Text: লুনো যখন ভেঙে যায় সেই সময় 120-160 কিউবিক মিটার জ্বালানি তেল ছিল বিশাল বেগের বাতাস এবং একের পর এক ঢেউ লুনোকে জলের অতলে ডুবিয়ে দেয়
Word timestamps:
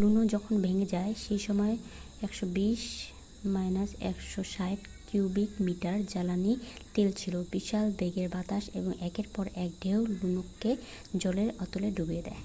লুনো 0.00 0.24
যখন 0.34 0.62
ভেঙে 0.62 0.86
যায় 0.86 1.14
সেই 1.24 1.38
সময় 1.38 1.76
120-160 2.24 4.78
কিউবিক 5.08 5.50
মিটার 5.66 6.06
জ্বালানি 6.06 6.56
তেল 6.94 7.12
ছিল 7.12 7.44
বিশাল 7.52 7.92
বেগের 7.98 8.28
বাতাস 8.34 8.70
এবং 8.74 8.92
একের 9.08 9.26
পর 9.34 9.46
এক 9.64 9.70
ঢেউ 9.82 10.06
লুনোকে 10.12 10.76
জলের 11.20 11.50
অতলে 11.64 11.90
ডুবিয়ে 11.96 12.22
দেয় 12.26 12.42